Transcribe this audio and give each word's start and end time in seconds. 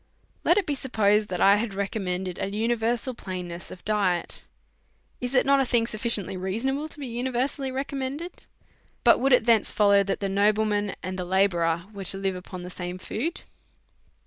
Let 0.43 0.57
it 0.57 0.65
be 0.65 0.73
supposed 0.73 1.29
that 1.29 1.41
I 1.41 1.57
had 1.57 1.75
recommended 1.75 2.39
an 2.39 2.53
uni 2.53 2.75
versal 2.75 3.15
plainness 3.15 3.69
of 3.69 3.85
diet; 3.85 4.45
is 5.19 5.35
it 5.35 5.45
not 5.45 5.59
a 5.59 5.63
thing 5.65 5.85
sufficiently 5.85 6.35
reasonable 6.35 6.89
to 6.89 6.97
be 6.99 7.05
universally 7.05 7.69
recommended? 7.71 8.47
But 9.03 9.19
would 9.19 9.31
it 9.31 9.45
thence 9.45 9.71
follow 9.71 10.01
that 10.01 10.19
the 10.19 10.27
nobleman 10.27 10.95
and 11.03 11.19
the 11.19 11.23
la 11.23 11.45
bourer 11.45 11.85
were 11.93 12.05
to 12.05 12.17
live 12.17 12.35
upon 12.35 12.63
the 12.63 12.71
same 12.71 12.97
food? 12.97 13.43